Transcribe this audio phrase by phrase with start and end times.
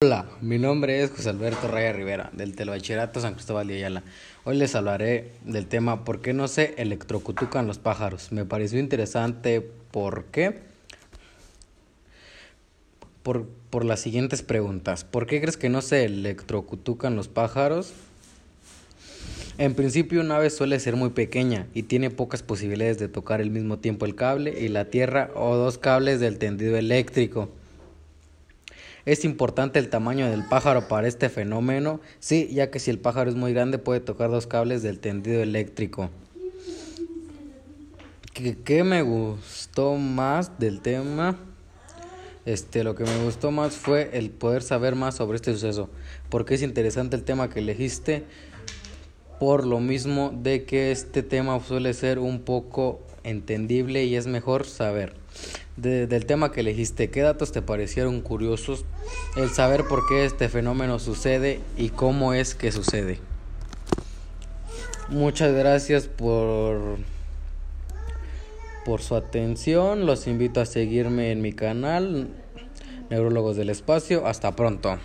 [0.00, 4.04] Hola, mi nombre es José Alberto Raya Rivera, del Telebachillerato San Cristóbal de Ayala.
[4.44, 8.30] Hoy les hablaré del tema ¿Por qué no se electrocutucan los pájaros?
[8.30, 10.60] Me pareció interesante ¿por qué?
[13.24, 15.02] Por, por las siguientes preguntas.
[15.02, 17.92] ¿Por qué crees que no se electrocutucan los pájaros?
[19.58, 23.50] En principio un ave suele ser muy pequeña y tiene pocas posibilidades de tocar al
[23.50, 27.50] mismo tiempo el cable y la tierra o dos cables del tendido eléctrico.
[29.08, 31.98] ¿Es importante el tamaño del pájaro para este fenómeno?
[32.20, 35.40] Sí, ya que si el pájaro es muy grande puede tocar dos cables del tendido
[35.40, 36.10] eléctrico.
[38.34, 41.38] ¿Qué, me gustó más del tema?
[42.44, 45.88] Este, lo que me gustó más fue el poder saber más sobre este suceso,
[46.28, 48.24] porque es interesante el tema que elegiste,
[49.38, 54.66] por lo mismo de que este tema suele ser un poco entendible y es mejor
[54.66, 55.14] saber
[55.80, 58.84] del tema que elegiste, ¿qué datos te parecieron curiosos?
[59.36, 63.20] El saber por qué este fenómeno sucede y cómo es que sucede.
[65.08, 66.98] Muchas gracias por,
[68.84, 70.04] por su atención.
[70.04, 72.28] Los invito a seguirme en mi canal,
[73.08, 74.26] Neurólogos del Espacio.
[74.26, 74.98] Hasta pronto.